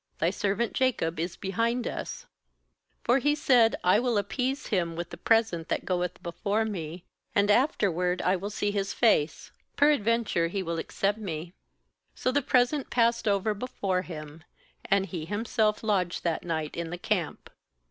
thy 0.17 0.31
servant 0.31 0.73
Jacob 0.73 1.19
is 1.19 1.35
behind 1.35 1.87
us/ 1.87 2.25
For 3.03 3.19
he 3.19 3.35
said:' 3.35 3.75
I 3.93 3.99
will 3.99 4.17
appease 4.17 4.65
him 4.69 4.95
with 4.95 5.11
the 5.11 5.15
present 5.17 5.69
that 5.69 5.85
goeth 5.85 6.23
before 6.23 6.65
me, 6.65 7.03
and 7.35 7.51
afterward 7.51 8.19
I 8.23 8.35
will 8.35 8.49
see 8.49 8.71
his 8.71 8.93
face; 8.95 9.51
perad 9.77 10.01
venture 10.01 10.47
he 10.47 10.63
will 10.63 10.79
accept 10.79 11.19
me/ 11.19 11.53
^So 12.17 12.33
the 12.33 12.41
present 12.41 12.89
passed 12.89 13.27
over 13.27 13.53
before 13.53 14.01
him; 14.01 14.43
and 14.85 15.05
he 15.05 15.25
himself 15.25 15.83
lodged 15.83 16.23
that 16.23 16.43
night 16.43 16.75
in 16.75 16.89
the 16.89 16.97
camp. 16.97 17.51